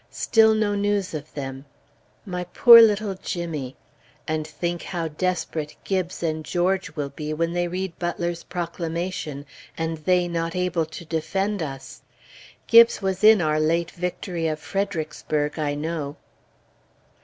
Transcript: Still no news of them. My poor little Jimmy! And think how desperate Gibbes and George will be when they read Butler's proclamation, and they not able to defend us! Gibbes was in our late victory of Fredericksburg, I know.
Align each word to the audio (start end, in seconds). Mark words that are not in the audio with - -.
Still 0.09 0.55
no 0.55 0.73
news 0.73 1.13
of 1.13 1.31
them. 1.35 1.65
My 2.25 2.45
poor 2.45 2.81
little 2.81 3.13
Jimmy! 3.13 3.75
And 4.27 4.47
think 4.47 4.81
how 4.81 5.09
desperate 5.09 5.75
Gibbes 5.83 6.23
and 6.23 6.43
George 6.43 6.95
will 6.95 7.09
be 7.11 7.35
when 7.35 7.53
they 7.53 7.67
read 7.67 7.99
Butler's 7.99 8.43
proclamation, 8.43 9.45
and 9.77 9.99
they 9.99 10.27
not 10.27 10.55
able 10.55 10.87
to 10.87 11.05
defend 11.05 11.61
us! 11.61 12.01
Gibbes 12.65 13.03
was 13.03 13.23
in 13.23 13.43
our 13.43 13.59
late 13.59 13.91
victory 13.91 14.47
of 14.47 14.59
Fredericksburg, 14.59 15.59
I 15.59 15.75
know. 15.75 16.15